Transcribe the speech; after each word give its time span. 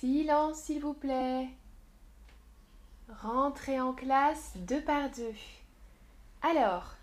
Silence, 0.00 0.62
s'il 0.62 0.80
vous 0.80 0.94
plaît. 0.94 1.46
Rentrez 3.20 3.78
en 3.78 3.92
classe 3.92 4.52
deux 4.56 4.80
par 4.82 5.10
deux. 5.10 5.34
Alors, 6.40 6.94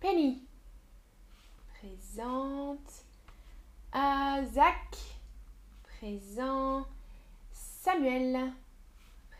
Penny, 0.00 0.42
présente. 1.78 3.04
Zach, 4.52 4.98
présent. 5.84 6.84
Samuel, 7.52 8.52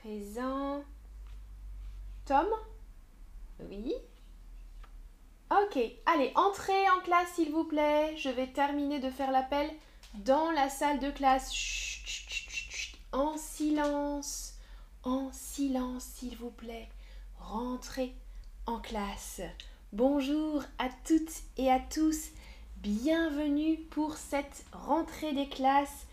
présent. 0.01 0.85
Tom, 2.27 2.46
oui. 3.59 3.93
Ok, 5.51 5.81
allez, 6.07 6.31
entrez 6.37 6.89
en 6.91 7.01
classe 7.01 7.33
s'il 7.33 7.51
vous 7.51 7.65
plaît. 7.65 8.17
Je 8.17 8.29
vais 8.29 8.46
terminer 8.46 9.01
de 9.01 9.11
faire 9.11 9.33
l'appel 9.33 9.69
dans 10.15 10.53
la 10.53 10.69
salle 10.69 11.01
de 11.01 11.11
classe. 11.11 11.52
Chut, 11.52 11.94
en 13.13 13.37
silence. 13.39 14.55
En 15.05 15.31
silence 15.33 16.05
s'il 16.05 16.37
vous 16.37 16.51
plaît. 16.51 16.89
Rentrez 17.39 18.15
en 18.67 18.79
classe. 18.79 19.41
Bonjour 19.93 20.63
à 20.79 20.89
toutes 21.07 21.43
et 21.57 21.71
à 21.71 21.79
tous. 21.80 22.29
Bienvenue 22.79 23.79
pour 23.91 24.17
cette 24.17 24.65
rentrée 24.73 25.33
des 25.33 25.49
classes. 25.49 26.07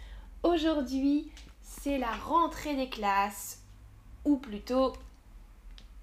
Aujourd'hui, 0.44 1.30
c'est 1.62 1.98
la 1.98 2.12
rentrée 2.12 2.76
des 2.76 2.90
classes. 2.90 3.62
Ou 4.24 4.38
plutôt, 4.38 4.94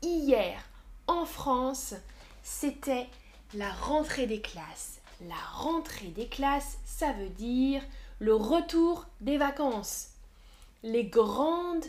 hier, 0.02 0.60
en 1.06 1.24
France, 1.24 1.94
c'était 2.42 3.08
la 3.54 3.72
rentrée 3.72 4.26
des 4.26 4.40
classes. 4.40 5.00
La 5.28 5.40
rentrée 5.52 6.08
des 6.08 6.28
classes, 6.28 6.78
ça 6.84 7.12
veut 7.12 7.30
dire 7.30 7.82
le 8.20 8.34
retour 8.34 9.06
des 9.20 9.38
vacances. 9.38 10.10
Les 10.82 11.04
grandes 11.04 11.84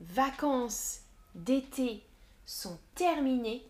vacances 0.00 1.00
d'été 1.34 2.04
sont 2.46 2.78
terminées. 2.94 3.66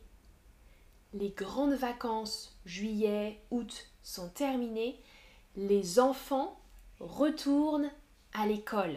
Les 1.15 1.31
grandes 1.31 1.75
vacances 1.75 2.57
juillet, 2.67 3.41
août 3.51 3.89
sont 4.03 4.29
terminées. 4.29 5.01
Les 5.57 5.99
enfants 5.99 6.59
retournent 7.01 7.91
à 8.35 8.47
l'école. 8.47 8.97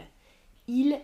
Ils 0.68 1.00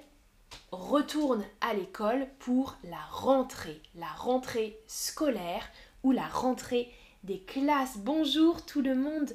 retournent 0.72 1.46
à 1.62 1.74
l'école 1.74 2.28
pour 2.40 2.76
la 2.84 3.02
rentrée, 3.12 3.82
la 3.96 4.08
rentrée 4.08 4.78
scolaire 4.88 5.70
ou 6.04 6.12
la 6.12 6.28
rentrée 6.28 6.92
des 7.24 7.40
classes. 7.40 7.98
Bonjour 7.98 8.66
tout 8.66 8.82
le 8.82 8.96
monde 8.96 9.32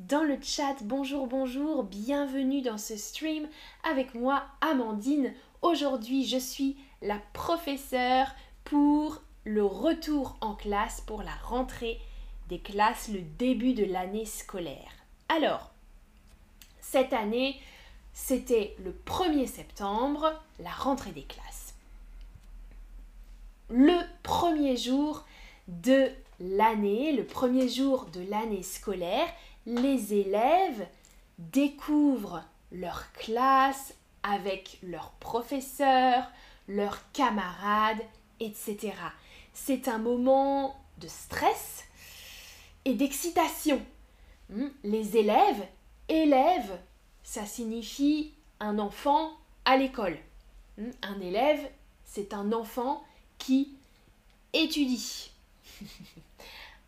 dans 0.00 0.22
le 0.22 0.38
chat. 0.42 0.76
Bonjour, 0.82 1.26
bonjour. 1.26 1.84
Bienvenue 1.84 2.60
dans 2.60 2.78
ce 2.78 2.96
stream 2.96 3.48
avec 3.88 4.14
moi, 4.14 4.44
Amandine. 4.60 5.32
Aujourd'hui, 5.62 6.26
je 6.26 6.38
suis 6.38 6.76
la 7.02 7.18
professeure 7.32 8.28
pour 8.64 9.22
le 9.44 9.64
retour 9.64 10.36
en 10.40 10.54
classe, 10.54 11.00
pour 11.00 11.22
la 11.22 11.34
rentrée 11.42 11.98
des 12.48 12.58
classes, 12.58 13.08
le 13.08 13.20
début 13.20 13.74
de 13.74 13.84
l'année 13.84 14.26
scolaire. 14.26 14.92
Alors, 15.28 15.70
cette 16.80 17.12
année, 17.12 17.58
c'était 18.12 18.76
le 18.84 18.94
1er 19.06 19.46
septembre, 19.46 20.32
la 20.60 20.70
rentrée 20.70 21.12
des 21.12 21.24
classes. 21.24 21.74
Le 23.70 23.98
premier 24.22 24.76
jour 24.76 25.24
de 25.68 26.10
l'année, 26.38 27.12
le 27.12 27.24
premier 27.24 27.68
jour 27.68 28.06
de 28.12 28.20
l'année 28.30 28.62
scolaire, 28.62 29.26
les 29.66 30.14
élèves 30.14 30.86
découvrent 31.38 32.42
leur 32.72 33.12
classe 33.12 33.94
avec 34.22 34.78
leurs 34.82 35.10
professeurs, 35.12 36.30
leurs 36.68 37.10
camarades, 37.12 38.02
etc. 38.40 38.92
C'est 39.52 39.88
un 39.88 39.98
moment 39.98 40.76
de 40.98 41.08
stress 41.08 41.84
et 42.84 42.94
d'excitation. 42.94 43.80
Hmm, 44.50 44.68
les 44.84 45.16
élèves, 45.16 45.66
élèves, 46.08 46.78
ça 47.22 47.44
signifie 47.44 48.32
un 48.60 48.78
enfant 48.78 49.32
à 49.64 49.76
l'école. 49.76 50.18
Hmm, 50.78 50.90
un 51.02 51.20
élève, 51.20 51.68
c'est 52.04 52.32
un 52.32 52.52
enfant 52.52 53.04
qui 53.38 53.74
étudie. 54.52 55.30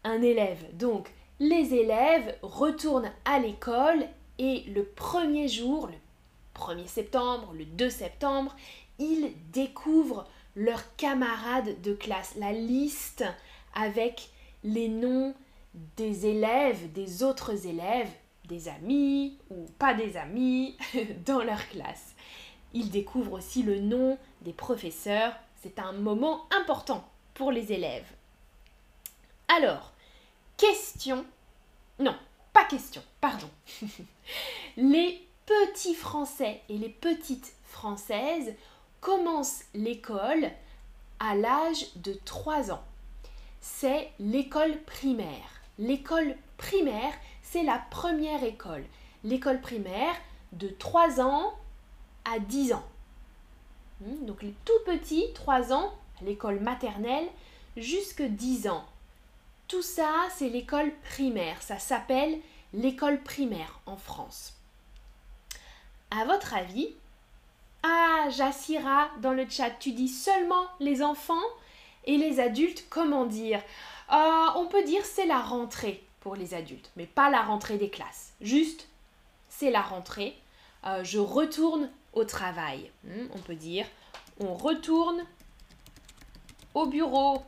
un 0.05 0.23
élève. 0.23 0.77
Donc, 0.77 1.11
les 1.41 1.75
élèves 1.75 2.37
retournent 2.43 3.11
à 3.25 3.39
l'école 3.39 4.07
et 4.39 4.65
le 4.75 4.85
premier 4.85 5.49
jour, 5.49 5.87
le 5.87 5.95
1er 6.61 6.87
septembre, 6.87 7.53
le 7.55 7.65
2 7.65 7.91
septembre, 7.91 8.55
ils 8.99 9.33
découvrent 9.53 10.27
leurs 10.57 10.97
camarades 10.97 11.81
de 11.83 11.95
classe, 11.95 12.35
la 12.37 12.53
liste 12.53 13.25
avec 13.75 14.31
les 14.65 14.89
noms 14.89 15.35
des 15.97 16.27
élèves, 16.27 16.93
des 16.93 17.23
autres 17.23 17.67
élèves, 17.67 18.11
des 18.49 18.69
amis 18.69 19.39
ou 19.51 19.67
pas 19.79 19.95
des 19.95 20.17
amis 20.17 20.77
dans 21.27 21.43
leur 21.43 21.69
classe. 21.69 22.15
Ils 22.75 22.91
découvrent 22.91 23.35
aussi 23.35 23.63
le 23.63 23.79
nom 23.79 24.19
des 24.43 24.53
professeurs. 24.53 25.33
C'est 25.63 25.79
un 25.79 25.93
moment 25.93 26.47
important 26.61 27.09
pour 27.35 27.53
les 27.53 27.73
élèves. 27.73 28.11
Alors, 29.49 29.93
question. 30.59 31.25
Non, 31.99 32.15
pas 32.53 32.65
question, 32.65 33.03
pardon. 33.23 33.49
les 34.77 35.27
petits 35.47 35.95
Français 35.95 36.61
et 36.69 36.77
les 36.77 36.91
petites 36.91 37.55
Françaises 37.65 38.55
commencent 39.01 39.63
l'école 39.73 40.51
à 41.21 41.35
l'âge 41.35 41.87
de 41.97 42.13
3 42.25 42.71
ans. 42.71 42.83
C'est 43.61 44.11
l'école 44.19 44.79
primaire. 44.83 45.63
L'école 45.79 46.37
primaire, 46.59 47.13
c'est 47.43 47.63
la 47.63 47.79
première 47.91 48.45
école. 48.45 48.85
L'école 49.25 49.61
primaire 49.61 50.15
de 50.53 50.69
3 50.69 51.21
ans 51.21 51.55
à 52.25 52.39
10 52.39 52.73
ans. 52.75 52.85
Hmm, 54.01 54.27
donc 54.27 54.43
les 54.43 54.55
tout 54.65 54.81
petits, 54.87 55.27
3 55.35 55.73
ans, 55.73 55.93
l'école 56.23 56.61
maternelle, 56.61 57.29
jusque 57.77 58.23
10 58.23 58.69
ans. 58.69 58.85
Tout 59.69 59.83
ça, 59.83 60.29
c'est 60.35 60.49
l'école 60.49 60.91
primaire. 61.11 61.61
Ça 61.61 61.79
s'appelle 61.79 62.39
l'école 62.73 63.23
primaire 63.23 63.81
en 63.85 63.97
France. 63.97 64.55
À 66.11 66.25
votre 66.25 66.55
avis, 66.55 66.89
ah, 67.83 68.29
Jassira, 68.31 69.09
dans 69.21 69.35
le 69.35 69.47
chat, 69.49 69.71
tu 69.71 69.93
dis 69.93 70.09
seulement 70.09 70.65
les 70.81 71.03
enfants 71.03 71.35
et 72.07 72.17
les 72.17 72.41
adultes, 72.41 72.87
comment 72.89 73.27
dire? 73.27 73.61
Ah, 74.09 74.55
On 74.57 74.67
peut 74.67 74.85
dire 74.85 75.05
c'est 75.05 75.27
la 75.27 75.41
rentrée 75.41 76.03
pour 76.21 76.35
les 76.35 76.55
adultes, 76.55 76.91
mais 76.97 77.07
pas 77.07 77.29
la 77.29 77.43
rentrée 77.43 77.77
des 77.77 77.91
classes. 77.91 78.33
Juste, 78.41 78.89
c'est 79.51 79.71
la 79.71 79.83
rentrée. 79.83 80.35
Euh, 80.85 81.05
je 81.05 81.19
retourne 81.19 81.91
au 82.15 82.25
travail. 82.25 82.91
Hmm, 83.05 83.27
on 83.35 83.39
peut 83.39 83.55
dire, 83.55 83.87
on 84.41 84.55
retourne 84.55 85.25
au 86.75 86.87
bureau 86.87 87.43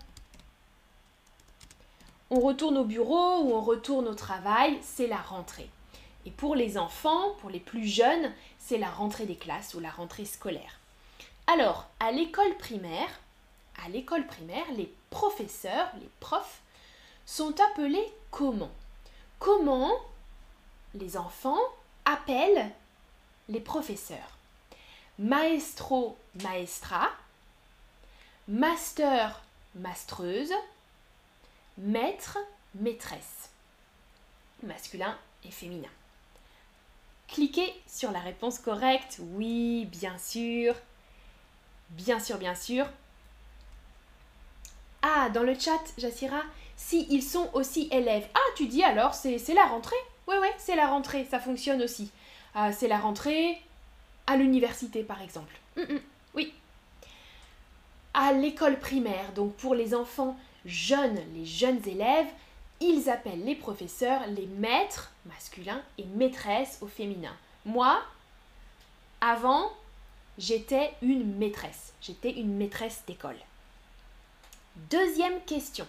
on 2.30 2.40
retourne 2.40 2.78
au 2.78 2.84
bureau 2.84 3.40
ou 3.42 3.54
on 3.54 3.60
retourne 3.60 4.06
au 4.08 4.14
travail, 4.14 4.78
c'est 4.82 5.08
la 5.08 5.18
rentrée. 5.18 5.68
Et 6.26 6.30
pour 6.30 6.54
les 6.54 6.78
enfants, 6.78 7.30
pour 7.40 7.50
les 7.50 7.60
plus 7.60 7.86
jeunes, 7.86 8.32
c'est 8.58 8.78
la 8.78 8.90
rentrée 8.90 9.26
des 9.26 9.36
classes 9.36 9.74
ou 9.74 9.80
la 9.80 9.90
rentrée 9.90 10.24
scolaire. 10.24 10.78
Alors, 11.46 11.86
à 11.98 12.12
l'école 12.12 12.56
primaire, 12.58 13.08
à 13.84 13.88
l'école 13.88 14.26
primaire, 14.26 14.66
les 14.76 14.92
professeurs, 15.10 15.88
les 16.00 16.10
profs, 16.20 16.60
sont 17.26 17.54
appelés 17.60 18.12
comment? 18.30 18.70
Comment 19.38 19.92
les 20.94 21.16
enfants 21.16 21.58
appellent 22.04 22.70
les 23.48 23.60
professeurs? 23.60 24.36
Maestro, 25.18 26.16
maestra, 26.42 27.08
master, 28.46 29.40
mastreuse, 29.74 30.52
maître, 31.80 32.38
maîtresse, 32.74 33.50
masculin 34.62 35.16
et 35.44 35.50
féminin. 35.50 35.88
Cliquez 37.28 37.72
sur 37.86 38.10
la 38.10 38.20
réponse 38.20 38.58
correcte. 38.58 39.18
Oui, 39.20 39.86
bien 39.86 40.18
sûr. 40.18 40.74
Bien 41.90 42.18
sûr, 42.18 42.38
bien 42.38 42.54
sûr. 42.54 42.86
Ah, 45.02 45.30
dans 45.30 45.42
le 45.42 45.58
chat, 45.58 45.80
Jassira, 45.96 46.42
si 46.76 47.06
ils 47.08 47.22
sont 47.22 47.48
aussi 47.54 47.88
élèves. 47.90 48.28
Ah, 48.34 48.52
tu 48.56 48.66
dis 48.66 48.82
alors, 48.82 49.14
c'est 49.14 49.38
la 49.54 49.64
rentrée 49.64 49.96
Oui, 50.26 50.34
oui, 50.40 50.48
c'est 50.58 50.76
la 50.76 50.88
rentrée, 50.88 51.26
ça 51.30 51.38
fonctionne 51.38 51.82
aussi. 51.82 52.10
Ah, 52.54 52.72
c'est 52.72 52.88
la 52.88 52.98
rentrée 52.98 53.60
à 54.26 54.36
l'université, 54.36 55.02
par 55.02 55.22
exemple. 55.22 55.54
Mm, 55.76 55.94
mm, 55.94 56.00
oui. 56.34 56.52
À 58.12 58.32
l'école 58.32 58.78
primaire, 58.78 59.32
donc 59.34 59.54
pour 59.54 59.74
les 59.74 59.94
enfants 59.94 60.36
jeunes, 60.64 61.20
les 61.34 61.44
jeunes 61.44 61.80
élèves, 61.86 62.28
ils 62.80 63.10
appellent 63.10 63.44
les 63.44 63.54
professeurs 63.54 64.26
les 64.28 64.46
maîtres 64.46 65.12
masculins 65.26 65.82
et 65.98 66.04
maîtresses 66.04 66.78
au 66.80 66.86
féminin. 66.86 67.36
Moi, 67.64 68.02
Avant, 69.20 69.70
j'étais 70.38 70.94
une 71.02 71.36
maîtresse. 71.36 71.92
J'étais 72.00 72.30
une 72.32 72.56
maîtresse 72.56 73.02
d'école. 73.06 73.36
Deuxième 74.88 75.42
question. 75.42 75.86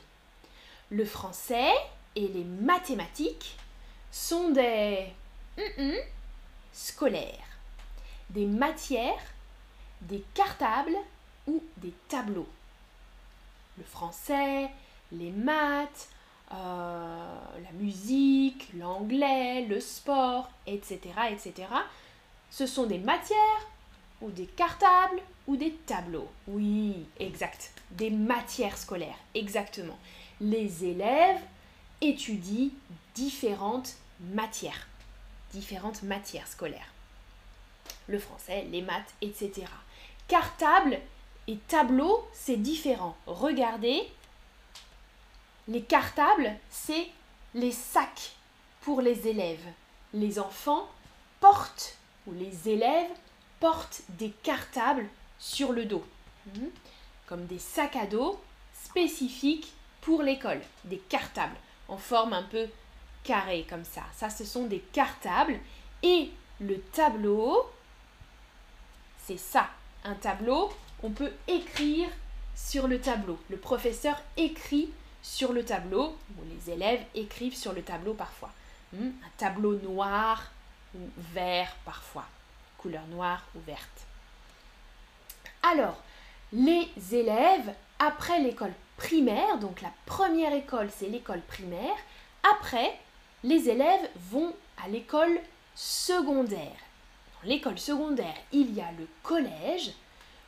Le 0.90 1.06
français 1.06 1.72
et 2.16 2.28
les 2.28 2.44
mathématiques 2.44 3.56
sont 4.12 4.50
des 4.50 5.08
scolaires, 6.74 7.48
des 8.30 8.46
matières, 8.46 9.24
des 10.02 10.26
cartables 10.34 10.98
ou 11.48 11.64
des 11.78 11.94
tableaux. 12.10 12.50
Le 13.82 13.88
français, 13.88 14.70
les 15.12 15.32
maths, 15.32 16.10
euh, 16.54 17.36
la 17.64 17.72
musique, 17.80 18.70
l'anglais, 18.78 19.66
le 19.66 19.80
sport, 19.80 20.52
etc., 20.68 21.00
etc. 21.32 21.68
Ce 22.52 22.68
sont 22.68 22.86
des 22.86 23.00
matières 23.00 23.68
ou 24.22 24.30
des 24.30 24.46
cartables 24.46 25.20
ou 25.48 25.56
des 25.56 25.72
tableaux. 25.72 26.30
Oui, 26.48 27.08
exact. 27.20 27.72
Des 27.90 28.12
matières 28.12 28.78
scolaires, 28.78 29.18
exactement. 29.34 29.98
Les 30.40 30.86
élèves 30.86 31.42
étudient 32.02 32.70
différentes 33.16 33.96
matières, 34.20 34.88
différentes 35.54 36.04
matières 36.04 36.48
scolaires. 36.48 36.94
Le 38.08 38.20
français, 38.20 38.68
les 38.72 38.84
maths, 38.84 39.16
etc. 39.24 39.66
Cartable 40.28 41.00
et 41.48 41.58
tableau, 41.68 42.28
c'est 42.34 42.58
différent. 42.58 43.16
Regardez, 43.26 44.10
les 45.68 45.82
cartables, 45.82 46.56
c'est 46.70 47.08
les 47.54 47.72
sacs 47.72 48.34
pour 48.82 49.02
les 49.02 49.28
élèves. 49.28 49.66
Les 50.14 50.40
enfants 50.40 50.88
portent, 51.40 51.98
ou 52.28 52.34
les 52.34 52.70
élèves 52.70 53.12
portent 53.60 54.02
des 54.10 54.32
cartables 54.44 55.08
sur 55.40 55.72
le 55.72 55.86
dos, 55.86 56.06
hmm. 56.48 56.68
comme 57.28 57.46
des 57.46 57.60
sacs 57.60 57.96
à 57.96 58.06
dos 58.06 58.40
spécifiques 58.74 59.74
pour 60.02 60.22
l'école, 60.24 60.62
des 60.86 60.98
cartables 60.98 61.56
en 61.88 61.98
forme 61.98 62.34
un 62.34 62.44
peu 62.44 62.68
carrée 63.24 63.66
comme 63.70 63.86
ça. 63.86 64.04
Ça, 64.16 64.30
ce 64.30 64.46
sont 64.46 64.66
des 64.66 64.80
cartables. 64.80 65.60
Et 66.04 66.32
le 66.60 66.80
tableau, 66.80 67.70
c'est 69.26 69.38
ça. 69.38 69.70
Un 70.04 70.16
tableau, 70.16 70.72
on 71.04 71.10
peut 71.10 71.32
écrire 71.48 72.10
sur 72.56 72.88
le 72.88 73.00
tableau. 73.00 73.40
Le 73.50 73.58
professeur 73.58 74.22
écrit 74.38 74.92
sur 75.22 75.54
le 75.54 75.64
tableau, 75.64 76.18
ou 76.38 76.42
les 76.50 76.74
élèves 76.74 77.04
écrivent 77.16 77.56
sur 77.56 77.74
le 77.74 77.82
tableau 77.82 78.14
parfois. 78.14 78.52
Hmm, 78.94 79.10
un 79.10 79.32
tableau 79.38 79.76
noir 79.76 80.52
ou 80.96 81.00
vert 81.34 81.76
parfois, 81.86 82.26
couleur 82.78 83.06
noire 83.08 83.44
ou 83.56 83.60
verte. 83.66 84.06
Alors, 85.64 86.02
les 86.52 86.90
élèves, 87.12 87.74
après 88.00 88.40
l'école 88.42 88.74
primaire, 88.98 89.58
donc 89.60 89.82
la 89.82 89.94
première 90.06 90.54
école 90.54 90.90
c'est 90.96 91.08
l'école 91.08 91.42
primaire, 91.42 91.96
après, 92.44 93.00
les 93.44 93.70
élèves 93.70 94.10
vont 94.30 94.54
à 94.84 94.88
l'école 94.88 95.40
secondaire. 95.76 96.60
Dans 97.42 97.50
l'école 97.50 97.80
secondaire, 97.80 98.36
il 98.52 98.74
y 98.74 98.82
a 98.82 98.92
le 98.98 99.08
collège. 99.24 99.94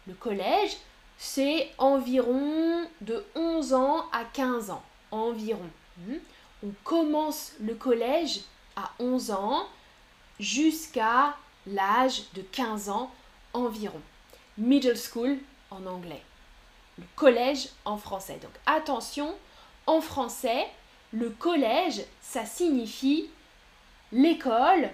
Le 0.08 0.14
collège, 0.14 0.78
c'est 1.18 1.72
environ 1.78 2.86
de 3.02 3.24
11 3.36 3.74
ans 3.74 4.06
à 4.12 4.26
15 4.26 4.72
ans. 4.72 4.84
Environ. 5.12 5.70
Hmm. 5.98 6.18
On 6.66 6.72
commence 6.84 7.54
le 7.62 7.76
collège 7.76 8.42
à 8.76 8.92
11 9.00 9.32
ans 9.32 9.68
jusqu'à 10.40 11.36
l'âge 11.68 12.24
de 12.34 12.42
15 12.42 12.90
ans 12.90 13.12
environ. 13.54 14.02
Middle 14.58 14.98
school 14.98 15.38
en 15.72 15.86
anglais. 15.86 16.22
Le 16.98 17.06
collège 17.16 17.70
en 17.86 17.98
français. 17.98 18.40
Donc 18.42 18.52
attention, 18.66 19.34
en 19.88 20.02
français, 20.02 20.68
le 21.12 21.30
collège, 21.30 22.04
ça 22.22 22.46
signifie 22.46 23.30
l'école 24.12 24.90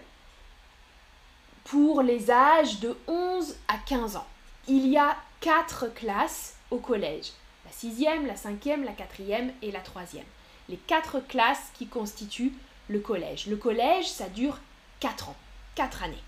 pour 1.65 2.01
les 2.01 2.31
âges 2.31 2.79
de 2.79 2.95
11 3.07 3.55
à 3.67 3.77
15 3.77 4.15
ans. 4.15 4.27
Il 4.71 4.87
y 4.87 4.99
a 4.99 5.17
quatre 5.41 5.91
classes 5.95 6.53
au 6.69 6.77
collège. 6.77 7.31
La 7.65 7.71
sixième, 7.71 8.27
la 8.27 8.35
cinquième, 8.35 8.83
la 8.83 8.91
quatrième 8.91 9.51
et 9.63 9.71
la 9.71 9.79
troisième. 9.79 10.27
Les 10.69 10.77
quatre 10.77 11.19
classes 11.21 11.71
qui 11.73 11.87
constituent 11.87 12.53
le 12.87 12.99
collège. 12.99 13.47
Le 13.47 13.55
collège, 13.55 14.07
ça 14.07 14.29
dure 14.29 14.59
4 14.99 15.29
ans, 15.29 15.35
4 15.73 16.03
années. 16.03 16.23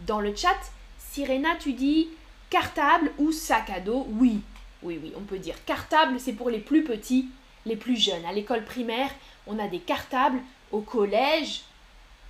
Dans 0.00 0.20
le 0.20 0.36
chat, 0.36 0.58
Sirena, 0.98 1.56
tu 1.56 1.72
dis 1.72 2.10
cartable 2.50 3.10
ou 3.16 3.32
sac 3.32 3.70
à 3.70 3.80
dos? 3.80 4.06
Oui, 4.10 4.42
oui, 4.82 5.00
oui, 5.02 5.14
on 5.16 5.22
peut 5.22 5.38
dire 5.38 5.64
cartable, 5.64 6.20
c'est 6.20 6.34
pour 6.34 6.50
les 6.50 6.60
plus 6.60 6.84
petits, 6.84 7.30
les 7.64 7.76
plus 7.76 7.96
jeunes. 7.96 8.26
À 8.26 8.32
l'école 8.32 8.66
primaire, 8.66 9.10
on 9.46 9.58
a 9.58 9.68
des 9.68 9.80
cartables. 9.80 10.42
Au 10.70 10.82
collège 10.82 11.62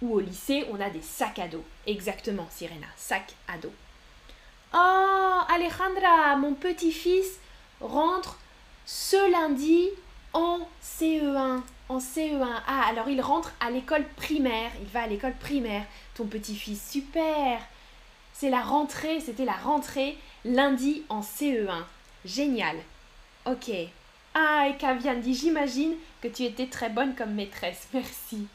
ou 0.01 0.15
au 0.15 0.21
lycée, 0.21 0.65
on 0.71 0.81
a 0.81 0.91
des 0.91 1.03
sacs 1.03 1.41
à 1.41 1.49
dos. 1.49 1.65
Exactement, 1.89 2.47
Sirena, 2.53 2.87
sac 2.97 3.35
à 3.49 3.59
dos. 3.59 3.73
Oh, 4.73 5.41
Alejandra, 5.49 6.37
mon 6.37 6.55
petit-fils 6.55 7.41
rentre 7.81 8.39
ce 8.87 9.33
lundi 9.33 9.89
en 10.33 10.61
CE1. 10.83 11.61
En 11.89 11.99
CE1. 11.99 12.63
Ah, 12.69 12.87
alors 12.89 13.09
il 13.09 13.21
rentre 13.21 13.53
à 13.59 13.71
l'école 13.71 14.05
primaire. 14.17 14.71
Il 14.81 14.87
va 14.89 15.03
à 15.03 15.07
l'école 15.09 15.35
primaire, 15.35 15.85
ton 16.15 16.27
petit-fils. 16.27 16.91
Super. 16.91 17.61
C'est 18.33 18.51
la 18.51 18.63
rentrée, 18.63 19.21
c'était 19.21 19.45
la 19.45 19.55
rentrée 19.55 20.17
lundi 20.45 21.03
en 21.09 21.21
CE1. 21.21 21.83
Génial. 22.25 22.77
Ok. 23.47 23.71
Ah, 24.35 24.69
et 24.69 24.77
Kavian 24.77 25.17
dit 25.17 25.35
J'imagine 25.35 25.95
que 26.23 26.29
tu 26.29 26.45
étais 26.45 26.67
très 26.67 26.91
bonne 26.91 27.17
comme 27.17 27.35
maîtresse. 27.35 27.89
Merci. 27.93 28.47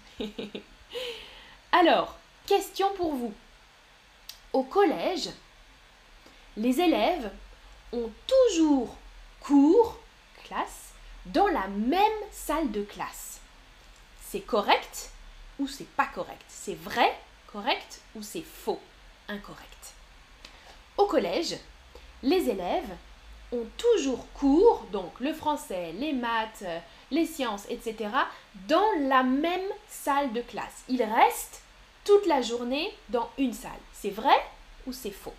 alors, 1.73 2.17
question 2.47 2.87
pour 2.95 3.15
vous. 3.15 3.33
Au 4.53 4.63
collège, 4.63 5.29
les 6.57 6.79
élèves 6.79 7.31
ont 7.91 8.09
toujours 8.27 8.95
cours, 9.41 9.97
classe, 10.43 10.93
dans 11.25 11.47
la 11.47 11.67
même 11.67 12.01
salle 12.31 12.71
de 12.71 12.83
classe. 12.83 13.39
C'est 14.21 14.41
correct 14.41 15.11
ou 15.59 15.67
c'est 15.67 15.89
pas 15.95 16.05
correct? 16.05 16.43
C'est 16.47 16.75
vrai, 16.75 17.17
correct 17.51 18.01
ou 18.15 18.21
c'est 18.21 18.43
faux, 18.43 18.79
incorrect 19.27 19.93
Au 20.97 21.05
collège, 21.05 21.55
les 22.23 22.49
élèves 22.49 22.95
ont 23.51 23.65
toujours 23.77 24.25
cours, 24.33 24.85
donc 24.91 25.19
le 25.19 25.33
français, 25.33 25.93
les 25.93 26.13
maths, 26.13 26.63
les 27.11 27.25
sciences, 27.25 27.65
etc., 27.69 28.09
dans 28.67 29.07
la 29.07 29.23
même 29.23 29.69
salle 29.87 30.33
de 30.33 30.41
classe. 30.41 30.83
Ils 30.89 31.03
restent 31.03 31.61
toute 32.03 32.25
la 32.25 32.41
journée 32.41 32.93
dans 33.09 33.29
une 33.37 33.53
salle. 33.53 33.71
C'est 33.93 34.09
vrai 34.09 34.35
ou 34.87 34.93
c'est 34.93 35.11
faux? 35.11 35.33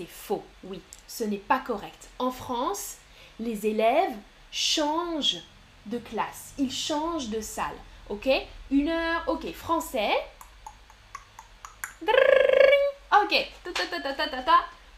C'est 0.00 0.06
faux. 0.06 0.42
Oui, 0.64 0.80
ce 1.06 1.24
n'est 1.24 1.36
pas 1.36 1.58
correct. 1.58 2.08
En 2.18 2.30
France, 2.30 2.96
les 3.38 3.66
élèves 3.66 4.16
changent 4.50 5.42
de 5.86 5.98
classe, 5.98 6.54
ils 6.58 6.72
changent 6.72 7.28
de 7.28 7.40
salle. 7.40 7.76
Ok? 8.08 8.28
Une 8.70 8.88
heure, 8.88 9.22
ok, 9.26 9.52
français. 9.52 10.12
Ok, 13.22 13.34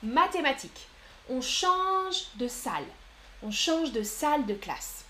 mathématiques. 0.02 0.86
On 1.28 1.40
change 1.40 2.26
de 2.36 2.46
salle. 2.46 2.86
On 3.42 3.50
change 3.50 3.90
de 3.90 4.04
salle 4.04 4.46
de 4.46 4.54
classe. 4.54 5.04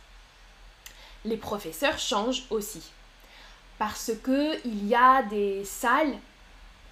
Les 1.24 1.36
professeurs 1.36 1.98
changent 1.98 2.44
aussi. 2.48 2.82
Parce 3.78 4.12
que 4.22 4.58
il 4.66 4.86
y 4.86 4.94
a 4.94 5.22
des 5.22 5.64
salles 5.64 6.16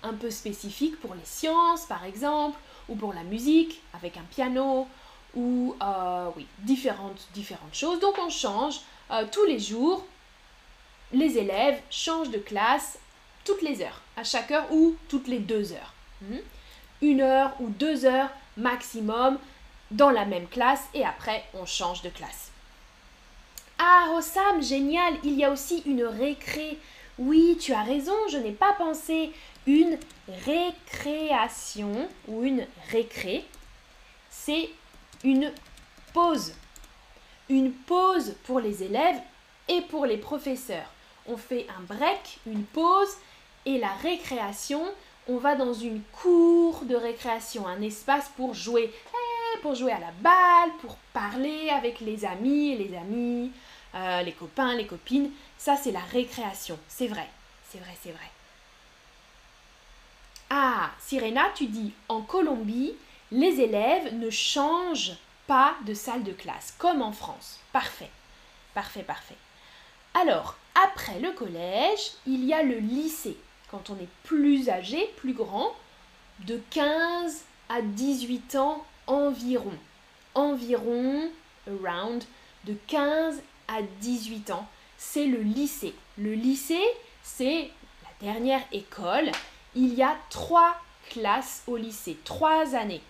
un 0.02 0.12
peu 0.12 0.30
spécifiques 0.30 1.00
pour 1.00 1.14
les 1.14 1.24
sciences, 1.24 1.86
par 1.86 2.04
exemple, 2.04 2.58
ou 2.90 2.96
pour 2.96 3.14
la 3.14 3.22
musique 3.22 3.80
avec 3.94 4.16
un 4.16 4.24
piano 4.30 4.86
ou 5.34 5.74
euh, 5.80 6.30
différentes 6.58 7.28
choses. 7.72 8.00
Donc 8.00 8.16
on 8.18 8.28
change 8.28 8.80
euh, 9.10 9.24
tous 9.30 9.44
les 9.44 9.58
jours. 9.58 10.04
Les 11.12 11.38
élèves 11.38 11.80
changent 11.90 12.30
de 12.30 12.38
classe 12.38 12.98
toutes 13.44 13.62
les 13.62 13.80
heures, 13.82 14.00
à 14.16 14.24
chaque 14.24 14.50
heure 14.50 14.70
ou 14.70 14.96
toutes 15.08 15.28
les 15.28 15.38
deux 15.38 15.72
heures. 15.72 15.94
Hmm? 16.22 16.36
Une 17.02 17.20
heure 17.22 17.54
ou 17.60 17.68
deux 17.68 18.04
heures 18.04 18.30
maximum 18.56 19.38
dans 19.90 20.10
la 20.10 20.24
même 20.24 20.46
classe 20.46 20.84
et 20.94 21.04
après 21.04 21.44
on 21.54 21.64
change 21.64 22.02
de 22.02 22.10
classe. 22.10 22.50
Ah, 23.78 24.08
Rossam, 24.10 24.62
génial, 24.62 25.14
il 25.24 25.34
y 25.34 25.44
a 25.44 25.50
aussi 25.50 25.82
une 25.86 26.04
récré. 26.04 26.76
Oui, 27.18 27.56
tu 27.58 27.72
as 27.72 27.82
raison, 27.82 28.14
je 28.30 28.36
n'ai 28.36 28.52
pas 28.52 28.74
pensé 28.74 29.30
une 29.66 29.98
récréation 30.46 32.08
ou 32.28 32.44
une 32.44 32.66
récré, 32.90 33.44
c'est 34.30 34.70
une 35.24 35.52
pause. 36.12 36.54
Une 37.48 37.72
pause 37.72 38.34
pour 38.44 38.60
les 38.60 38.82
élèves 38.82 39.20
et 39.68 39.82
pour 39.82 40.06
les 40.06 40.16
professeurs. 40.16 40.90
On 41.26 41.36
fait 41.36 41.66
un 41.76 41.82
break, 41.82 42.38
une 42.46 42.64
pause, 42.64 43.16
et 43.66 43.78
la 43.78 43.92
récréation, 43.94 44.82
on 45.28 45.36
va 45.36 45.54
dans 45.54 45.74
une 45.74 46.00
cour 46.22 46.84
de 46.84 46.96
récréation, 46.96 47.66
un 47.66 47.82
espace 47.82 48.30
pour 48.36 48.54
jouer, 48.54 48.90
eh, 48.92 49.58
pour 49.60 49.74
jouer 49.74 49.92
à 49.92 50.00
la 50.00 50.12
balle, 50.20 50.70
pour 50.80 50.96
parler 51.12 51.68
avec 51.70 52.00
les 52.00 52.24
amis, 52.24 52.76
les 52.76 52.96
amis, 52.96 53.52
euh, 53.94 54.22
les 54.22 54.32
copains, 54.32 54.74
les 54.74 54.86
copines. 54.86 55.30
Ça, 55.58 55.76
c'est 55.76 55.92
la 55.92 56.00
récréation. 56.00 56.78
C'est 56.88 57.06
vrai, 57.06 57.28
c'est 57.70 57.78
vrai, 57.78 57.94
c'est 58.02 58.12
vrai. 58.12 58.30
Ah, 60.50 60.90
Sirena, 60.98 61.50
tu 61.54 61.66
dis 61.66 61.92
en 62.08 62.22
Colombie, 62.22 62.94
les 63.30 63.60
élèves 63.60 64.14
ne 64.14 64.30
changent 64.30 65.16
pas 65.46 65.76
de 65.86 65.94
salle 65.94 66.24
de 66.24 66.32
classe, 66.32 66.74
comme 66.76 67.02
en 67.02 67.12
France. 67.12 67.60
Parfait, 67.72 68.10
parfait, 68.74 69.04
parfait. 69.04 69.36
Alors, 70.14 70.56
après 70.74 71.20
le 71.20 71.30
collège, 71.30 72.12
il 72.26 72.44
y 72.44 72.52
a 72.52 72.64
le 72.64 72.78
lycée 72.78 73.36
quand 73.70 73.90
on 73.90 73.94
est 73.94 74.08
plus 74.24 74.68
âgé, 74.68 75.12
plus 75.16 75.32
grand, 75.32 75.72
de 76.40 76.60
15 76.70 77.44
à 77.68 77.82
18 77.82 78.56
ans 78.56 78.84
environ. 79.06 79.72
Environ, 80.34 81.30
around, 81.68 82.24
de 82.64 82.74
15 82.88 83.40
à 83.68 83.82
18 84.00 84.50
ans, 84.50 84.66
c'est 84.98 85.26
le 85.26 85.40
lycée. 85.40 85.94
Le 86.18 86.34
lycée, 86.34 86.82
c'est 87.22 87.70
la 88.02 88.32
dernière 88.32 88.62
école. 88.72 89.30
Il 89.74 89.94
y 89.94 90.02
a 90.02 90.16
trois 90.30 90.76
classes 91.10 91.62
au 91.66 91.76
lycée, 91.76 92.18
trois 92.24 92.74
années. 92.74 93.02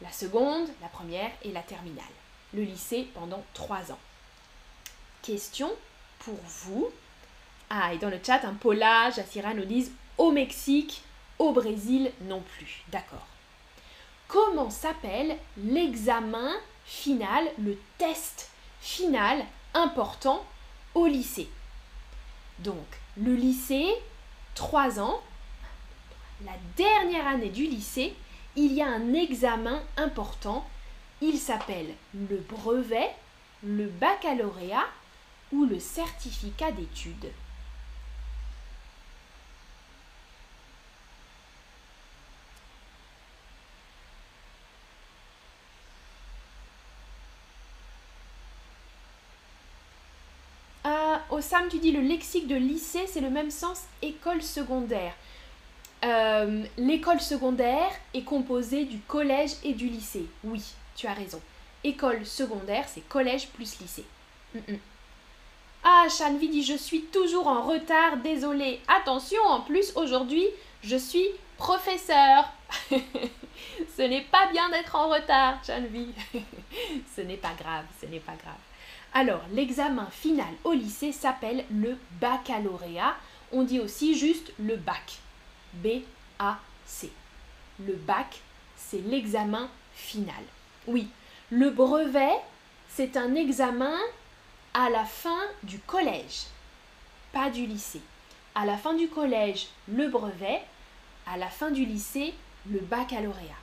La 0.00 0.12
seconde, 0.12 0.68
la 0.80 0.88
première 0.88 1.30
et 1.42 1.50
la 1.50 1.62
terminale. 1.62 2.04
Le 2.52 2.62
lycée 2.62 3.08
pendant 3.14 3.44
trois 3.54 3.90
ans. 3.90 3.98
Question 5.22 5.72
pour 6.20 6.38
vous. 6.44 6.90
Ah, 7.70 7.92
et 7.92 7.98
dans 7.98 8.10
le 8.10 8.20
chat, 8.24 8.44
un 8.44 8.54
Paula, 8.54 9.10
Jassira 9.10 9.54
nous 9.54 9.64
disent 9.64 9.90
au 10.18 10.30
Mexique, 10.30 11.02
au 11.38 11.52
Brésil 11.52 12.12
non 12.22 12.40
plus. 12.40 12.84
D'accord. 12.88 13.26
Comment 14.28 14.70
s'appelle 14.70 15.36
l'examen 15.56 16.52
final, 16.84 17.48
le 17.58 17.78
test 17.98 18.50
final 18.80 19.44
important 19.72 20.44
au 20.94 21.06
lycée? 21.06 21.48
Donc, 22.60 22.86
le 23.16 23.34
lycée, 23.34 23.88
3 24.54 25.00
ans, 25.00 25.20
la 26.44 26.52
dernière 26.76 27.26
année 27.26 27.48
du 27.48 27.64
lycée, 27.64 28.14
il 28.56 28.72
y 28.72 28.82
a 28.82 28.86
un 28.86 29.14
examen 29.14 29.82
important. 29.96 30.68
Il 31.20 31.38
s'appelle 31.38 31.94
le 32.14 32.36
brevet, 32.36 33.10
le 33.62 33.86
baccalauréat 33.86 34.86
ou 35.52 35.64
le 35.64 35.78
certificat 35.78 36.72
d'études. 36.72 37.30
au 51.30 51.40
Sam, 51.40 51.68
tu 51.68 51.78
dis 51.78 51.90
le 51.90 52.00
lexique 52.00 52.46
de 52.46 52.54
lycée, 52.54 53.06
c'est 53.08 53.20
le 53.20 53.30
même 53.30 53.50
sens 53.50 53.82
école 54.02 54.40
secondaire. 54.40 55.12
Euh, 56.04 56.64
l'école 56.76 57.20
secondaire 57.20 57.90
est 58.12 58.24
composée 58.24 58.84
du 58.84 58.98
collège 58.98 59.52
et 59.62 59.72
du 59.72 59.88
lycée. 59.88 60.26
Oui, 60.42 60.62
tu 60.96 61.06
as 61.06 61.14
raison. 61.14 61.40
École 61.82 62.26
secondaire, 62.26 62.84
c'est 62.88 63.06
collège 63.08 63.48
plus 63.48 63.78
lycée. 63.80 64.04
Mm, 64.54 64.72
mm. 64.72 64.78
Ah, 65.84 66.06
Chanvi 66.08 66.48
dit 66.48 66.62
Je 66.62 66.76
suis 66.76 67.02
toujours 67.02 67.46
en 67.46 67.62
retard, 67.62 68.18
désolé. 68.18 68.80
Attention, 68.88 69.42
en 69.46 69.60
plus, 69.60 69.92
aujourd'hui, 69.96 70.46
je 70.82 70.96
suis 70.96 71.26
professeur. 71.56 72.50
ce 72.90 74.02
n'est 74.02 74.26
pas 74.30 74.46
bien 74.50 74.68
d'être 74.70 74.96
en 74.96 75.08
retard, 75.08 75.58
Chanvi. 75.66 76.08
ce 77.16 77.22
n'est 77.22 77.36
pas 77.36 77.52
grave, 77.58 77.84
ce 78.00 78.06
n'est 78.06 78.20
pas 78.20 78.34
grave. 78.42 78.54
Alors, 79.14 79.42
l'examen 79.52 80.08
final 80.10 80.52
au 80.64 80.72
lycée 80.72 81.12
s'appelle 81.12 81.64
le 81.70 81.96
baccalauréat. 82.20 83.14
On 83.52 83.62
dit 83.62 83.80
aussi 83.80 84.18
juste 84.18 84.52
le 84.58 84.76
bac. 84.76 85.20
B-A-C. 85.82 87.10
Le 87.80 87.94
bac, 87.94 88.40
c'est 88.76 89.02
l'examen 89.06 89.68
final. 89.94 90.42
Oui, 90.86 91.08
le 91.50 91.70
brevet, 91.70 92.36
c'est 92.88 93.16
un 93.16 93.34
examen 93.34 93.96
à 94.74 94.90
la 94.90 95.04
fin 95.04 95.40
du 95.62 95.78
collège, 95.78 96.44
pas 97.32 97.50
du 97.50 97.66
lycée. 97.66 98.02
À 98.54 98.66
la 98.66 98.76
fin 98.76 98.94
du 98.94 99.08
collège, 99.08 99.68
le 99.88 100.08
brevet. 100.08 100.62
À 101.26 101.36
la 101.36 101.48
fin 101.48 101.70
du 101.70 101.84
lycée, 101.84 102.34
le 102.70 102.78
baccalauréat. 102.78 103.56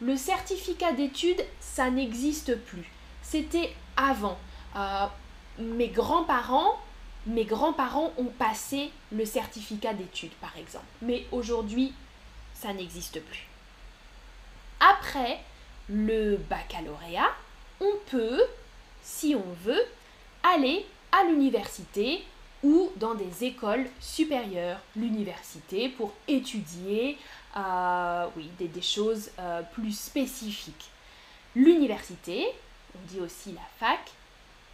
Le 0.00 0.16
certificat 0.16 0.92
d'études, 0.92 1.42
ça 1.60 1.90
n'existe 1.90 2.56
plus. 2.64 2.90
C'était 3.22 3.72
avant. 3.96 4.38
Euh, 4.76 5.06
mes 5.58 5.88
grands-parents, 5.88 6.78
mes 7.26 7.44
grands-parents 7.44 8.12
ont 8.18 8.30
passé 8.38 8.90
le 9.12 9.24
certificat 9.24 9.94
d'études, 9.94 10.34
par 10.40 10.56
exemple. 10.56 10.86
Mais 11.02 11.26
aujourd'hui, 11.32 11.92
ça 12.54 12.72
n'existe 12.72 13.20
plus. 13.20 13.46
Après 14.80 15.40
le 15.88 16.36
baccalauréat, 16.36 17.30
on 17.80 17.92
peut, 18.10 18.40
si 19.02 19.34
on 19.34 19.52
veut, 19.64 19.82
aller 20.42 20.86
à 21.12 21.24
l'université 21.24 22.24
ou 22.62 22.90
dans 22.96 23.14
des 23.14 23.44
écoles 23.44 23.86
supérieures, 24.00 24.80
l'université, 24.96 25.88
pour 25.88 26.12
étudier 26.26 27.18
euh, 27.56 28.26
des, 28.58 28.82
choses 28.82 29.30
euh, 29.38 29.62
plus 29.72 29.96
spécifiques. 29.96 30.90
L'université, 31.54 32.46
on 32.94 33.12
dit 33.12 33.20
aussi 33.20 33.52
la 33.52 33.86
fac, 33.86 34.00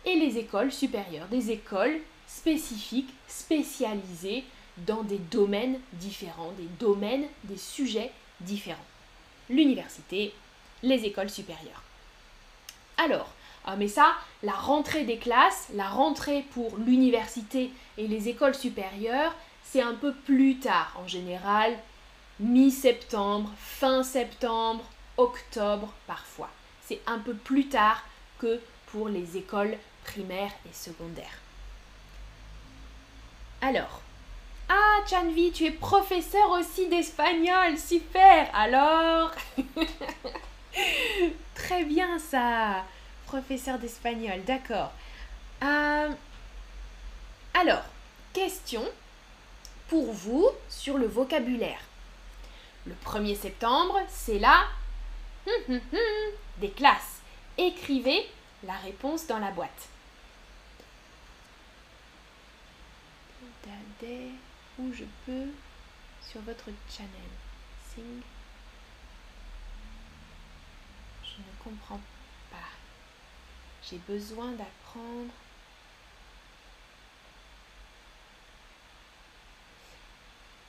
et 0.05 0.17
les 0.17 0.39
écoles 0.39 0.73
supérieures, 0.73 1.29
des 1.29 1.51
écoles 1.51 2.01
spécifiques, 2.37 3.13
spécialisées 3.29 4.45
dans 4.79 5.03
des 5.03 5.19
domaines 5.19 5.79
différents, 5.95 6.53
des 6.59 6.69
domaines, 6.81 7.27
des 7.45 7.59
sujets 7.59 8.11
différents. 8.41 8.79
L'université, 9.51 10.33
les 10.83 11.05
écoles 11.05 11.31
supérieures. 11.31 11.83
Alors, 12.97 13.31
ah, 13.65 13.77
mais 13.77 13.89
ça, 13.89 14.15
la 14.43 14.53
rentrée 14.53 15.05
des 15.05 15.19
classes, 15.19 15.69
la 15.75 15.89
rentrée 15.89 16.45
pour 16.53 16.77
l'université 16.79 17.71
et 17.97 18.09
les 18.09 18.29
écoles 18.29 18.55
supérieures, 18.55 19.35
c'est 19.65 19.83
un 19.83 19.95
peu 19.95 20.13
plus 20.13 20.59
tard, 20.59 20.97
en 21.03 21.07
général, 21.07 21.79
mi-septembre, 22.41 23.51
fin 23.59 24.03
septembre, 24.03 24.85
octobre 25.17 25.93
parfois. 26.07 26.51
C'est 26.85 27.01
un 27.07 27.19
peu 27.19 27.35
plus 27.35 27.69
tard 27.69 28.03
que 28.39 28.61
pour 28.87 29.09
les 29.09 29.37
écoles 29.37 29.77
primaire 30.05 30.51
et 30.69 30.75
secondaire. 30.75 31.39
Alors, 33.65 34.03
ah 34.69 34.99
Chanvi, 35.09 35.53
tu 35.53 35.67
es 35.67 35.71
professeur 35.71 36.51
aussi 36.51 36.89
d'espagnol, 36.89 37.79
super 37.79 38.53
Alors 38.53 39.31
Très 41.55 41.85
bien 41.85 42.19
ça 42.19 42.85
Professeur 43.29 43.79
d'espagnol, 43.79 44.43
d'accord. 44.45 44.91
Euh, 45.63 46.11
alors, 47.55 47.85
question 48.33 48.83
pour 49.87 50.13
vous 50.13 50.49
sur 50.69 50.99
le 50.99 51.07
vocabulaire. 51.07 51.79
Le 52.85 52.95
1er 53.07 53.37
septembre, 53.37 54.01
c'est 54.09 54.41
la 54.41 54.65
des 56.59 56.71
classes. 56.71 57.21
Écrivez 57.57 58.29
la 58.65 58.75
réponse 58.79 59.29
dans 59.29 59.39
la 59.39 59.53
boîte. 59.53 59.92
Où 64.79 64.93
je 64.93 65.05
peux 65.27 65.49
sur 66.21 66.41
votre 66.43 66.71
channel. 66.91 67.11
Sing. 67.95 68.23
Je 71.23 71.39
ne 71.39 71.65
comprends 71.65 72.01
pas. 72.51 72.57
J'ai 73.89 73.99
besoin 74.09 74.53
d'apprendre. 74.53 75.33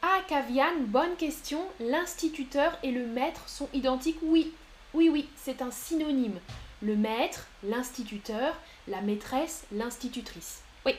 Ah, 0.02 0.22
Kavian, 0.28 0.82
bonne 0.88 1.16
question. 1.16 1.66
L'instituteur 1.80 2.78
et 2.84 2.92
le 2.92 3.06
maître 3.08 3.48
sont 3.48 3.70
identiques 3.74 4.20
Oui, 4.22 4.54
oui, 4.94 5.10
oui, 5.10 5.30
c'est 5.36 5.62
un 5.62 5.72
synonyme. 5.72 6.40
Le 6.82 6.96
maître, 6.96 7.48
l'instituteur, 7.64 8.56
la 8.88 9.02
maîtresse, 9.02 9.66
l'institutrice. 9.72 10.62
Oui, 10.86 10.96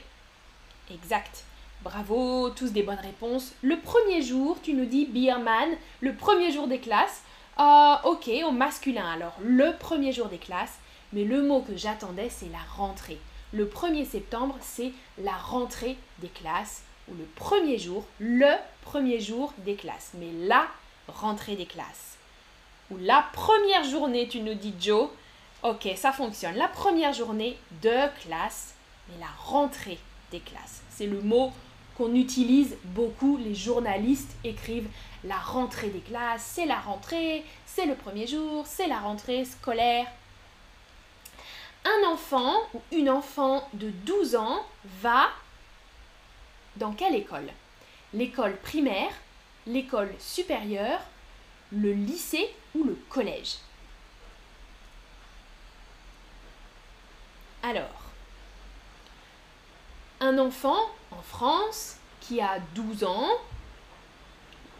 exact. 0.90 1.44
Bravo, 1.82 2.50
tous 2.50 2.72
des 2.72 2.82
bonnes 2.82 2.96
réponses. 2.96 3.52
Le 3.62 3.78
premier 3.78 4.22
jour, 4.22 4.56
tu 4.62 4.72
nous 4.72 4.86
dis 4.86 5.06
Beerman, 5.06 5.70
le 6.00 6.14
premier 6.14 6.50
jour 6.50 6.66
des 6.66 6.78
classes. 6.78 7.22
Euh, 7.58 7.94
ok, 8.04 8.30
au 8.46 8.50
masculin 8.50 9.06
alors, 9.12 9.36
le 9.42 9.76
premier 9.78 10.12
jour 10.12 10.28
des 10.28 10.38
classes. 10.38 10.78
Mais 11.12 11.24
le 11.24 11.42
mot 11.42 11.60
que 11.60 11.76
j'attendais, 11.76 12.28
c'est 12.30 12.50
la 12.50 12.58
rentrée. 12.76 13.18
Le 13.52 13.66
1er 13.66 14.04
septembre, 14.04 14.56
c'est 14.60 14.92
la 15.18 15.32
rentrée 15.32 15.96
des 16.18 16.28
classes 16.28 16.82
ou 17.08 17.14
le 17.14 17.24
premier 17.36 17.78
jour, 17.78 18.04
le 18.18 18.52
premier 18.82 19.20
jour 19.20 19.52
des 19.58 19.74
classes, 19.76 20.12
mais 20.14 20.32
la 20.46 20.66
rentrée 21.06 21.54
des 21.54 21.66
classes. 21.66 22.16
Ou 22.90 22.96
la 22.98 23.24
première 23.32 23.84
journée, 23.84 24.26
tu 24.28 24.40
nous 24.40 24.54
dis 24.54 24.74
Joe. 24.80 25.08
Ok, 25.62 25.88
ça 25.96 26.12
fonctionne. 26.12 26.56
La 26.56 26.68
première 26.68 27.12
journée 27.12 27.56
de 27.82 28.20
classe, 28.22 28.74
mais 29.08 29.18
la 29.20 29.30
rentrée 29.38 29.98
classes. 30.40 30.82
C'est 30.90 31.06
le 31.06 31.20
mot 31.20 31.52
qu'on 31.96 32.14
utilise 32.14 32.76
beaucoup. 32.84 33.36
Les 33.36 33.54
journalistes 33.54 34.34
écrivent 34.44 34.88
la 35.24 35.38
rentrée 35.38 35.88
des 35.88 36.00
classes, 36.00 36.52
c'est 36.54 36.66
la 36.66 36.78
rentrée, 36.78 37.44
c'est 37.66 37.86
le 37.86 37.94
premier 37.94 38.26
jour, 38.26 38.66
c'est 38.66 38.86
la 38.86 38.98
rentrée 38.98 39.44
scolaire. 39.44 40.06
Un 41.84 42.08
enfant 42.08 42.54
ou 42.72 42.80
une 42.92 43.10
enfant 43.10 43.68
de 43.74 43.90
12 43.90 44.36
ans 44.36 44.64
va 45.00 45.28
dans 46.76 46.92
quelle 46.92 47.14
école? 47.14 47.48
L'école 48.12 48.56
primaire, 48.56 49.10
l'école 49.66 50.12
supérieure, 50.18 51.00
le 51.70 51.92
lycée 51.92 52.48
ou 52.74 52.84
le 52.84 52.94
collège? 53.08 53.56
Alors, 57.62 58.03
un 60.20 60.38
enfant 60.38 60.78
en 61.10 61.22
France 61.22 61.96
qui 62.20 62.40
a 62.40 62.58
12 62.74 63.04
ans, 63.04 63.28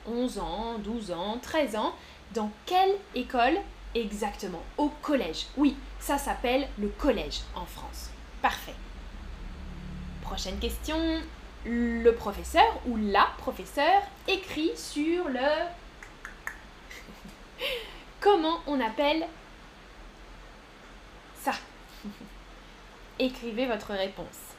11 0.06 0.38
ans, 0.38 0.78
12 0.78 1.10
ans, 1.12 1.38
13 1.42 1.76
ans, 1.76 1.94
dans 2.32 2.50
quelle 2.66 2.96
école 3.14 3.58
exactement? 3.94 4.62
Au 4.76 4.88
collège. 4.88 5.46
Oui, 5.56 5.76
ça 6.00 6.18
s'appelle 6.18 6.68
le 6.78 6.88
collège 6.88 7.40
en 7.54 7.64
France. 7.64 8.10
Parfait. 8.42 8.74
Prochaine 10.22 10.58
question. 10.58 10.98
Le 11.66 12.10
professeur 12.10 12.80
ou 12.86 12.96
la 12.96 13.26
professeure 13.38 14.02
écrit 14.28 14.72
sur 14.76 15.28
le... 15.28 15.40
Comment 18.20 18.60
on 18.66 18.80
appelle 18.80 19.26
ça? 21.42 21.52
Écrivez 23.18 23.66
votre 23.66 23.92
réponse. 23.94 24.53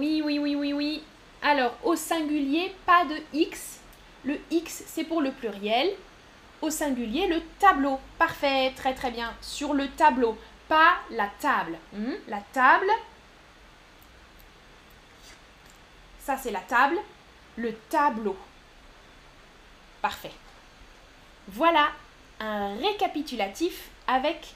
Oui, 0.00 0.22
oui, 0.24 0.38
oui, 0.38 0.54
oui, 0.54 0.72
oui. 0.72 1.02
Alors, 1.42 1.76
au 1.84 1.94
singulier, 1.94 2.74
pas 2.86 3.04
de 3.04 3.16
X. 3.34 3.80
Le 4.24 4.38
X, 4.50 4.82
c'est 4.86 5.04
pour 5.04 5.20
le 5.20 5.30
pluriel. 5.30 5.90
Au 6.62 6.70
singulier, 6.70 7.26
le 7.26 7.42
tableau. 7.58 8.00
Parfait, 8.18 8.72
très 8.74 8.94
très 8.94 9.10
bien. 9.10 9.30
Sur 9.42 9.74
le 9.74 9.88
tableau, 9.88 10.38
pas 10.68 10.94
la 11.10 11.28
table. 11.38 11.76
Hmm, 11.92 12.14
la 12.28 12.40
table. 12.50 12.90
Ça, 16.20 16.38
c'est 16.38 16.50
la 16.50 16.60
table. 16.60 16.96
Le 17.58 17.74
tableau. 17.90 18.38
Parfait. 20.00 20.32
Voilà 21.46 21.88
un 22.40 22.74
récapitulatif 22.76 23.90
avec 24.06 24.54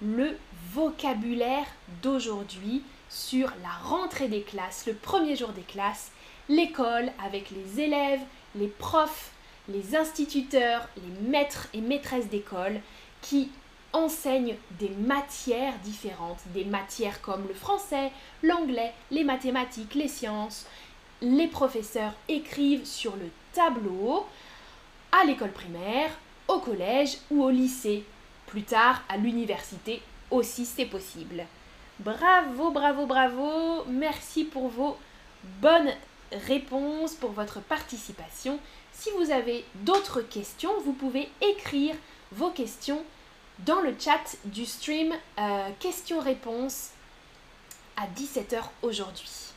le 0.00 0.38
vocabulaire 0.72 1.66
d'aujourd'hui 2.00 2.84
sur 3.14 3.48
la 3.62 3.88
rentrée 3.88 4.26
des 4.26 4.42
classes, 4.42 4.86
le 4.86 4.94
premier 4.94 5.36
jour 5.36 5.50
des 5.50 5.62
classes, 5.62 6.10
l'école 6.48 7.12
avec 7.24 7.50
les 7.50 7.80
élèves, 7.80 8.20
les 8.56 8.66
profs, 8.66 9.30
les 9.68 9.94
instituteurs, 9.94 10.88
les 10.96 11.28
maîtres 11.28 11.68
et 11.72 11.80
maîtresses 11.80 12.28
d'école 12.28 12.80
qui 13.22 13.50
enseignent 13.92 14.56
des 14.80 14.88
matières 14.88 15.78
différentes, 15.84 16.40
des 16.52 16.64
matières 16.64 17.22
comme 17.22 17.46
le 17.46 17.54
français, 17.54 18.10
l'anglais, 18.42 18.92
les 19.12 19.22
mathématiques, 19.22 19.94
les 19.94 20.08
sciences. 20.08 20.66
Les 21.22 21.46
professeurs 21.46 22.12
écrivent 22.28 22.84
sur 22.84 23.14
le 23.14 23.30
tableau 23.52 24.26
à 25.12 25.24
l'école 25.24 25.52
primaire, 25.52 26.10
au 26.48 26.58
collège 26.58 27.18
ou 27.30 27.44
au 27.44 27.50
lycée. 27.50 28.04
Plus 28.46 28.64
tard, 28.64 29.02
à 29.08 29.16
l'université 29.16 30.02
aussi, 30.32 30.66
c'est 30.66 30.86
possible. 30.86 31.46
Bravo, 32.00 32.70
bravo, 32.70 33.06
bravo. 33.06 33.84
Merci 33.86 34.44
pour 34.44 34.68
vos 34.68 34.96
bonnes 35.60 35.92
réponses, 36.32 37.14
pour 37.14 37.30
votre 37.30 37.60
participation. 37.60 38.58
Si 38.92 39.10
vous 39.18 39.30
avez 39.30 39.64
d'autres 39.76 40.20
questions, 40.20 40.72
vous 40.84 40.92
pouvez 40.92 41.30
écrire 41.40 41.94
vos 42.32 42.50
questions 42.50 43.02
dans 43.60 43.80
le 43.80 43.94
chat 43.98 44.36
du 44.44 44.66
stream 44.66 45.12
euh, 45.38 45.68
questions-réponses 45.78 46.90
à 47.96 48.06
17h 48.08 48.60
aujourd'hui. 48.82 49.52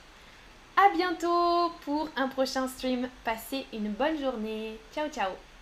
A 0.76 0.96
bientôt 0.96 1.72
pour 1.86 2.08
un 2.16 2.28
prochain 2.28 2.68
stream. 2.68 3.10
Passez 3.24 3.66
une 3.74 3.90
bonne 3.90 4.20
journée. 4.20 4.78
Ciao 4.94 5.10
ciao 5.10 5.32